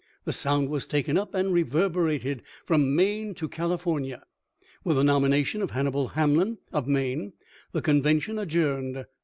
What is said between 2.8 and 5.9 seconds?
Maine to California. With the nomination of